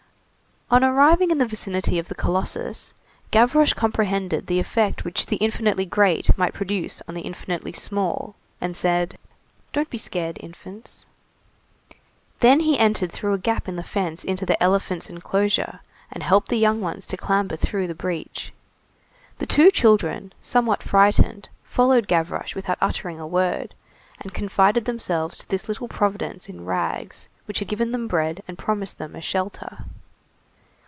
[0.73, 2.93] On arriving in the vicinity of the colossus,
[3.29, 8.73] Gavroche comprehended the effect which the infinitely great might produce on the infinitely small, and
[8.73, 9.17] said:—
[9.73, 11.05] "Don't be scared, infants."
[12.39, 16.47] Then he entered through a gap in the fence into the elephant's enclosure and helped
[16.47, 18.53] the young ones to clamber through the breach.
[19.39, 23.75] The two children, somewhat frightened, followed Gavroche without uttering a word,
[24.21, 28.57] and confided themselves to this little Providence in rags which had given them bread and
[28.57, 29.83] had promised them a shelter.